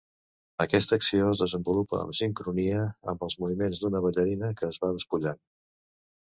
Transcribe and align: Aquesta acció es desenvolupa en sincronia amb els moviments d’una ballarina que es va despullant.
Aquesta 0.63 0.97
acció 1.01 1.27
es 1.33 1.43
desenvolupa 1.43 1.99
en 2.05 2.13
sincronia 2.19 2.79
amb 3.13 3.27
els 3.29 3.37
moviments 3.45 3.83
d’una 3.83 4.03
ballarina 4.07 4.51
que 4.63 4.71
es 4.71 4.81
va 4.87 4.91
despullant. 4.97 5.41